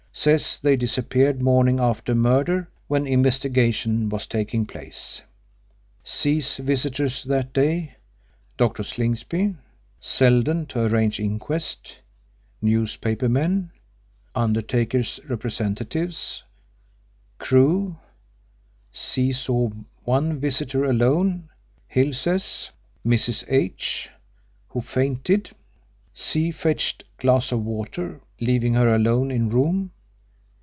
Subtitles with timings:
[0.13, 5.21] Says they disappeared morning after murder when investigation was taking place.
[6.03, 7.95] C.'s visitors that day:
[8.55, 8.83] Dr.
[8.83, 11.95] Slingsby / Seldon to arrange inquest
[12.29, 16.43] / newspaper men / undertaker's representatives
[16.95, 17.97] / Crewe.
[18.91, 19.31] C.
[19.31, 19.69] saw
[20.03, 21.49] one visitor alone,
[21.87, 22.69] Hill says.
[23.03, 23.43] Mrs.
[23.47, 24.09] H,
[24.67, 25.49] who fainted.
[26.13, 26.51] C.
[26.51, 29.89] fetched glass of water, leaving her alone in room.